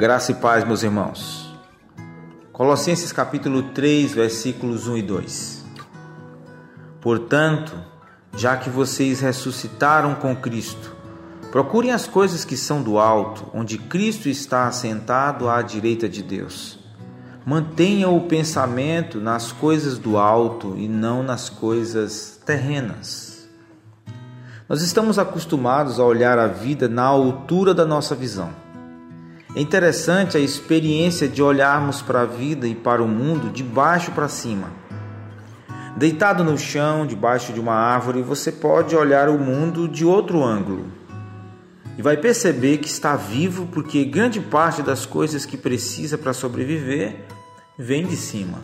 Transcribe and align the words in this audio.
Graça 0.00 0.32
e 0.32 0.34
paz, 0.36 0.64
meus 0.64 0.82
irmãos. 0.82 1.54
Colossenses 2.54 3.12
capítulo 3.12 3.64
3, 3.64 4.14
versículos 4.14 4.88
1 4.88 4.96
e 4.96 5.02
2. 5.02 5.64
Portanto, 7.02 7.76
já 8.34 8.56
que 8.56 8.70
vocês 8.70 9.20
ressuscitaram 9.20 10.14
com 10.14 10.34
Cristo, 10.34 10.96
procurem 11.52 11.90
as 11.90 12.06
coisas 12.06 12.46
que 12.46 12.56
são 12.56 12.82
do 12.82 12.98
alto, 12.98 13.50
onde 13.52 13.76
Cristo 13.76 14.30
está 14.30 14.66
assentado 14.66 15.50
à 15.50 15.60
direita 15.60 16.08
de 16.08 16.22
Deus. 16.22 16.78
Mantenham 17.44 18.16
o 18.16 18.22
pensamento 18.22 19.20
nas 19.20 19.52
coisas 19.52 19.98
do 19.98 20.16
alto 20.16 20.78
e 20.78 20.88
não 20.88 21.22
nas 21.22 21.50
coisas 21.50 22.40
terrenas. 22.46 23.46
Nós 24.66 24.80
estamos 24.80 25.18
acostumados 25.18 26.00
a 26.00 26.04
olhar 26.04 26.38
a 26.38 26.46
vida 26.46 26.88
na 26.88 27.04
altura 27.04 27.74
da 27.74 27.84
nossa 27.84 28.14
visão. 28.14 28.69
É 29.54 29.60
interessante 29.60 30.36
a 30.36 30.40
experiência 30.40 31.28
de 31.28 31.42
olharmos 31.42 32.00
para 32.00 32.22
a 32.22 32.26
vida 32.26 32.68
e 32.68 32.74
para 32.74 33.02
o 33.02 33.08
mundo 33.08 33.50
de 33.50 33.64
baixo 33.64 34.12
para 34.12 34.28
cima. 34.28 34.70
Deitado 35.96 36.44
no 36.44 36.56
chão, 36.56 37.04
debaixo 37.04 37.52
de 37.52 37.58
uma 37.58 37.74
árvore, 37.74 38.22
você 38.22 38.52
pode 38.52 38.94
olhar 38.94 39.28
o 39.28 39.38
mundo 39.38 39.88
de 39.88 40.04
outro 40.04 40.44
ângulo 40.44 40.86
e 41.98 42.02
vai 42.02 42.16
perceber 42.16 42.78
que 42.78 42.88
está 42.88 43.16
vivo 43.16 43.66
porque 43.66 44.04
grande 44.04 44.40
parte 44.40 44.82
das 44.82 45.04
coisas 45.04 45.44
que 45.44 45.56
precisa 45.56 46.16
para 46.16 46.32
sobreviver 46.32 47.26
vem 47.76 48.06
de 48.06 48.16
cima. 48.16 48.58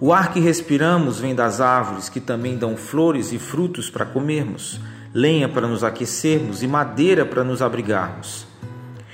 O 0.00 0.12
ar 0.12 0.32
que 0.32 0.38
respiramos 0.38 1.18
vem 1.18 1.34
das 1.34 1.60
árvores, 1.60 2.08
que 2.08 2.20
também 2.20 2.56
dão 2.56 2.76
flores 2.76 3.32
e 3.32 3.38
frutos 3.38 3.90
para 3.90 4.06
comermos, 4.06 4.80
lenha 5.12 5.48
para 5.48 5.66
nos 5.66 5.82
aquecermos 5.82 6.62
e 6.62 6.68
madeira 6.68 7.26
para 7.26 7.42
nos 7.42 7.60
abrigarmos. 7.60 8.47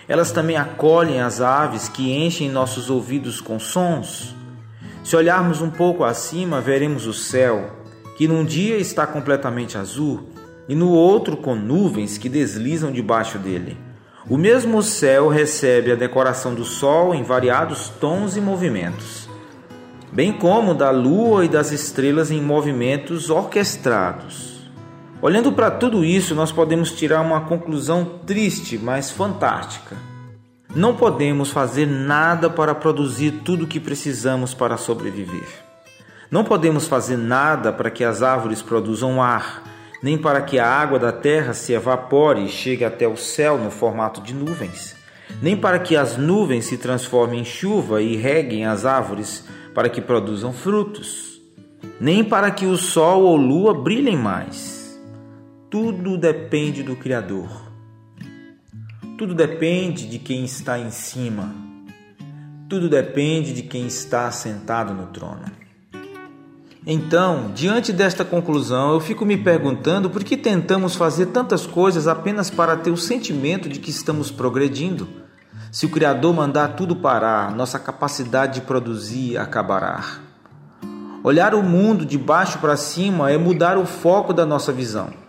Elas 0.09 0.31
também 0.31 0.57
acolhem 0.57 1.21
as 1.21 1.41
aves 1.41 1.89
que 1.89 2.13
enchem 2.13 2.51
nossos 2.51 2.91
ouvidos 2.91 3.41
com 3.41 3.59
sons. 3.59 4.35
Se 5.03 5.17
olharmos 5.17 5.61
um 5.61 5.71
pouco 5.71 6.05
acima, 6.05 6.61
veremos 6.61 7.07
o 7.07 7.13
céu, 7.13 7.71
que 8.17 8.29
num 8.29 8.45
dia 8.45 8.77
está 8.77 9.07
completamente 9.07 9.77
azul 9.79 10.29
e 10.69 10.75
no 10.75 10.91
outro 10.91 11.37
com 11.37 11.55
nuvens 11.55 12.19
que 12.19 12.29
deslizam 12.29 12.93
debaixo 12.93 13.39
dele. 13.39 13.77
O 14.29 14.39
mesmo 14.39 14.83
céu 14.83 15.29
recebe 15.29 15.93
a 15.93 15.97
decoração 15.97 16.55
do 16.55 16.65
sol 16.65 17.15
em 17.15 17.23
variados 17.23 17.91
tons 18.01 18.37
e 18.37 18.41
movimentos, 18.41 19.29
bem 20.11 20.33
como 20.33 20.75
da 20.75 20.91
lua 20.91 21.45
e 21.45 21.49
das 21.49 21.73
estrelas 21.73 22.31
em 22.31 22.41
movimentos 22.41 23.29
orquestrados. 23.29 24.54
Olhando 25.25 25.51
para 25.53 25.71
tudo 25.71 26.05
isso, 26.05 26.35
nós 26.35 26.53
podemos 26.53 26.93
tirar 26.93 27.23
uma 27.23 27.41
conclusão 27.41 28.05
triste, 28.27 28.77
mas 28.77 29.11
fantástica. 29.11 29.97
Não 30.77 30.95
podemos 30.95 31.49
fazer 31.49 31.87
nada 31.87 32.51
para 32.51 32.75
produzir 32.75 33.41
tudo 33.43 33.65
o 33.65 33.67
que 33.67 33.81
precisamos 33.81 34.53
para 34.53 34.77
sobreviver. 34.77 35.49
Não 36.31 36.45
podemos 36.45 36.87
fazer 36.87 37.17
nada 37.17 37.73
para 37.73 37.91
que 37.91 38.05
as 38.05 38.23
árvores 38.23 38.61
produzam 38.61 39.23
ar, 39.23 39.63
nem 40.03 40.19
para 40.19 40.43
que 40.43 40.59
a 40.59 40.69
água 40.69 40.99
da 40.99 41.11
terra 41.11 41.55
se 41.55 41.73
evapore 41.73 42.45
e 42.45 42.51
chegue 42.51 42.85
até 42.85 43.09
o 43.09 43.17
céu 43.17 43.57
no 43.57 43.71
formato 43.71 44.21
de 44.21 44.35
nuvens, 44.35 44.95
nem 45.41 45.57
para 45.57 45.79
que 45.79 45.97
as 45.97 46.19
nuvens 46.19 46.67
se 46.67 46.77
transformem 46.77 47.41
em 47.41 47.45
chuva 47.47 48.03
e 48.03 48.15
reguem 48.15 48.67
as 48.67 48.85
árvores 48.85 49.43
para 49.73 49.89
que 49.89 50.03
produzam 50.03 50.53
frutos, 50.53 51.41
nem 51.99 52.23
para 52.23 52.51
que 52.51 52.67
o 52.67 52.77
sol 52.77 53.23
ou 53.23 53.37
lua 53.39 53.73
brilhem 53.73 54.19
mais 54.19 54.84
tudo 55.75 56.17
depende 56.17 56.85
do 56.85 56.95
Criador. 56.95 57.49
Tudo 59.19 59.35
depende 59.35 60.07
de 60.07 60.21
quem 60.21 60.45
está 60.45 60.79
em 60.79 60.93
cima. 60.93 61.53
Tudo 62.69 62.89
depende 62.89 63.53
de 63.53 63.63
quem 63.63 63.85
está 63.85 64.31
sentado 64.31 64.95
no 64.95 65.09
trono. 65.09 65.47
Então, 66.87 67.51
diante 67.53 67.93
desta 67.93 68.25
conclusão, 68.25 68.93
eu 68.93 69.01
fico 69.01 69.27
me 69.27 69.37
perguntando 69.37 70.09
por 70.09 70.23
que 70.23 70.37
tentamos 70.37 70.95
fazer 70.95 71.27
tantas 71.27 71.67
coisas 71.67 72.07
apenas 72.07 72.51
para 72.51 72.77
ter 72.77 72.93
o 72.93 72.97
sentimento 72.97 73.69
de 73.69 73.81
que 73.81 73.91
estamos 73.91 74.31
progredindo. 74.31 75.09
Se 75.73 75.87
o 75.87 75.91
Criador 75.91 76.33
mandar 76.33 76.77
tudo 76.77 76.95
parar, 76.95 77.51
nossa 77.51 77.81
capacidade 77.81 78.61
de 78.61 78.67
produzir 78.69 79.37
acabará. 79.39 80.21
Olhar 81.25 81.53
o 81.53 81.65
mundo 81.65 82.07
de 82.07 82.17
baixo 82.17 82.61
para 82.61 82.77
cima 82.77 83.33
é 83.33 83.37
mudar 83.37 83.77
o 83.77 83.85
foco 83.85 84.33
da 84.33 84.47
nossa 84.47 84.73
visão. 84.73 85.24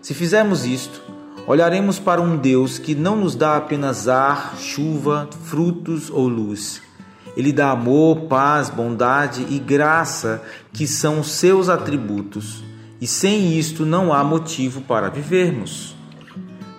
Se 0.00 0.14
fizermos 0.14 0.64
isto, 0.64 1.02
olharemos 1.46 1.98
para 1.98 2.20
um 2.20 2.36
Deus 2.36 2.78
que 2.78 2.94
não 2.94 3.16
nos 3.16 3.34
dá 3.34 3.56
apenas 3.56 4.08
ar, 4.08 4.56
chuva, 4.56 5.28
frutos 5.44 6.08
ou 6.08 6.28
luz. 6.28 6.80
Ele 7.36 7.52
dá 7.52 7.70
amor, 7.70 8.22
paz, 8.22 8.70
bondade 8.70 9.46
e 9.50 9.58
graça, 9.58 10.42
que 10.72 10.86
são 10.86 11.22
seus 11.22 11.68
atributos, 11.68 12.64
e 13.00 13.06
sem 13.06 13.56
isto 13.58 13.86
não 13.86 14.12
há 14.12 14.24
motivo 14.24 14.80
para 14.82 15.08
vivermos. 15.08 15.94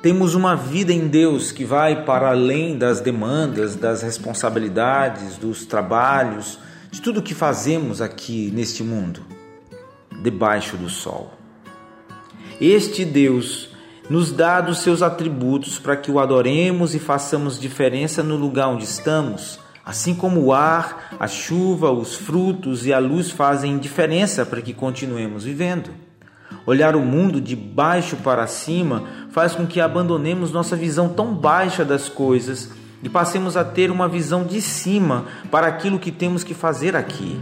Temos 0.01 0.34
uma 0.34 0.56
vida 0.56 0.94
em 0.94 1.07
Deus 1.07 1.51
que 1.51 1.66
vai 1.66 2.06
para 2.06 2.30
além 2.30 2.78
das 2.78 3.01
demandas, 3.01 3.75
das 3.75 4.01
responsabilidades, 4.01 5.38
dos 5.38 5.66
trabalhos, 5.66 6.57
de 6.90 7.01
tudo 7.01 7.22
que 7.22 7.34
fazemos 7.34 8.01
aqui 8.01 8.50
neste 8.53 8.81
mundo, 8.81 9.22
debaixo 10.22 10.78
do 10.78 10.90
sol. 10.90 11.39
Este 12.59 13.06
Deus 13.06 13.70
nos 14.09 14.34
dá 14.34 14.59
dos 14.59 14.80
seus 14.80 15.02
atributos 15.02 15.80
para 15.80 15.96
que 15.96 16.12
o 16.12 16.20
adoremos 16.20 16.94
e 16.94 17.00
façamos 17.00 17.58
diferença 17.58 18.22
no 18.22 18.36
lugar 18.36 18.68
onde 18.68 18.84
estamos, 18.84 19.59
assim 19.86 20.14
como 20.14 20.42
o 20.42 20.52
ar, 20.52 21.16
a 21.18 21.25
chuva, 21.25 21.90
os 21.90 22.16
frutos 22.16 22.86
e 22.86 22.92
a 22.92 23.00
luz 23.00 23.31
fazem 23.31 23.78
diferença 23.78 24.46
para 24.46 24.62
que 24.62 24.74
continuemos 24.74 25.46
vivendo. 25.46 25.92
Olhar 26.66 26.98
o 26.98 27.00
mundo 27.00 27.40
de 27.40 27.56
baixo 27.56 28.18
para 28.18 28.46
cima 28.46 29.03
faz 29.31 29.56
com 29.56 29.66
que 29.66 29.80
abandonemos 29.80 30.52
nossa 30.52 30.75
visão 30.75 31.08
tão 31.08 31.34
baixa 31.34 31.86
das 31.86 32.09
coisas 32.09 32.72
e 33.02 33.08
passemos 33.08 33.56
a 33.56 33.64
ter 33.64 33.90
uma 33.90 34.09
visão 34.09 34.44
de 34.44 34.62
cima 34.62 35.25
para 35.50 35.68
aquilo 35.68 35.98
que 35.98 36.12
temos 36.12 36.44
que 36.44 36.53
fazer 36.53 36.94
aqui. 36.94 37.40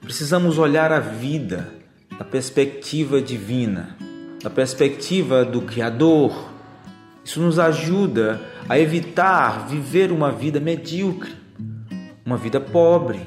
Precisamos 0.00 0.58
olhar 0.58 0.90
a 0.90 0.98
vida 0.98 1.81
da 2.18 2.24
perspectiva 2.24 3.20
divina, 3.20 3.96
da 4.42 4.50
perspectiva 4.50 5.44
do 5.44 5.62
Criador. 5.62 6.50
Isso 7.24 7.40
nos 7.40 7.58
ajuda 7.58 8.40
a 8.68 8.78
evitar 8.78 9.66
viver 9.68 10.10
uma 10.12 10.30
vida 10.30 10.60
medíocre, 10.60 11.32
uma 12.24 12.36
vida 12.36 12.60
pobre, 12.60 13.20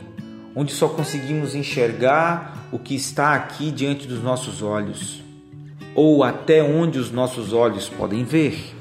onde 0.56 0.72
só 0.72 0.88
conseguimos 0.88 1.56
enxergar 1.56 2.68
o 2.72 2.80
que 2.80 2.96
está 2.96 3.36
aqui 3.36 3.72
diante 3.72 4.08
dos 4.08 4.22
nossos 4.22 4.62
olhos, 4.62 5.24
ou 5.94 6.24
até 6.24 6.62
onde 6.62 7.00
os 7.00 7.12
nossos 7.12 7.54
olhos 7.54 7.90
podem 7.90 8.24
ver. 8.24 8.74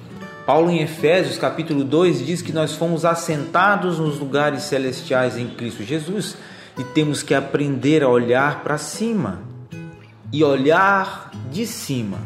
Paulo 0.45 0.71
em 0.71 0.83
Efésios 0.83 1.39
capítulo 1.39 1.85
2 1.85 2.27
diz 2.27 2.43
que 2.43 2.53
nós 2.53 2.75
fomos 2.75 3.05
assentados 3.05 3.99
nos 3.99 4.19
lugares 4.19 4.65
celestiais 4.65 5.39
em 5.39 5.49
Cristo 5.49 5.83
Jesus 5.83 6.37
e 6.79 6.85
temos 6.85 7.23
que 7.23 7.33
aprender 7.33 8.03
a 8.03 8.09
olhar 8.09 8.63
para 8.63 8.77
cima 8.77 9.54
e 10.33 10.43
olhar 10.43 11.31
de 11.51 11.67
cima, 11.67 12.19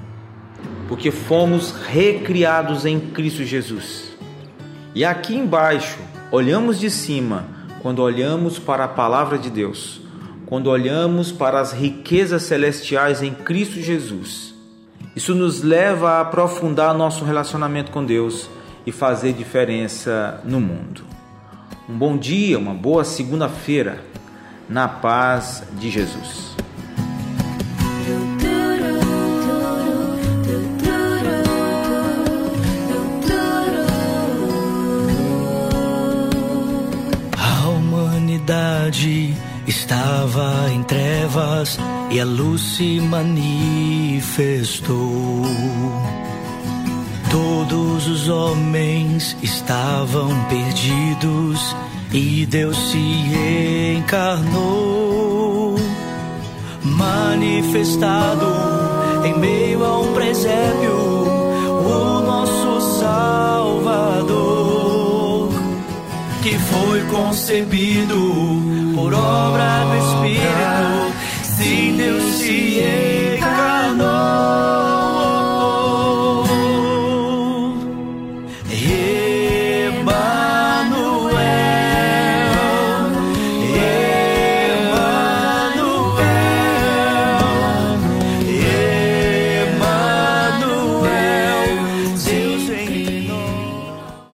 porque 0.88 1.10
fomos 1.10 1.72
recriados 1.72 2.86
em 2.86 2.98
Cristo 2.98 3.44
Jesus. 3.44 4.16
E 4.94 5.04
aqui 5.04 5.36
embaixo, 5.36 5.98
olhamos 6.32 6.78
de 6.78 6.90
cima 6.90 7.46
quando 7.82 8.02
olhamos 8.02 8.58
para 8.58 8.84
a 8.84 8.88
palavra 8.88 9.38
de 9.38 9.50
Deus, 9.50 10.00
quando 10.46 10.68
olhamos 10.68 11.30
para 11.30 11.60
as 11.60 11.72
riquezas 11.72 12.42
celestiais 12.44 13.22
em 13.22 13.32
Cristo 13.32 13.80
Jesus. 13.80 14.54
Isso 15.14 15.34
nos 15.34 15.62
leva 15.62 16.12
a 16.12 16.20
aprofundar 16.20 16.94
nosso 16.94 17.24
relacionamento 17.24 17.90
com 17.90 18.04
Deus 18.04 18.48
e 18.86 18.92
fazer 18.92 19.32
diferença 19.32 20.40
no 20.44 20.60
mundo. 20.60 21.02
Um 21.88 21.96
bom 21.96 22.16
dia, 22.16 22.58
uma 22.58 22.74
boa 22.74 23.04
segunda-feira, 23.04 24.04
na 24.68 24.86
paz 24.86 25.64
de 25.78 25.90
Jesus. 25.90 26.56
Trevas 41.28 41.78
e 42.10 42.18
a 42.20 42.24
luz 42.24 42.60
se 42.60 43.00
manifestou. 43.00 44.96
Todos 47.30 48.08
os 48.08 48.28
homens 48.28 49.36
estavam 49.42 50.28
perdidos 50.48 51.76
e 52.12 52.46
Deus 52.46 52.76
se 52.90 53.96
encarnou, 53.98 55.76
manifestado 56.82 58.46
em 59.24 59.38
meio 59.38 59.84
a 59.84 60.00
um 60.00 60.14
presépio, 60.14 60.96
o 61.84 62.20
nosso 62.22 62.80
Salvador 62.98 64.58
foi 66.68 67.02
concebido 67.04 68.16
por 68.94 69.14
obra 69.14 69.84
do 69.84 69.96
Espírito. 69.96 70.17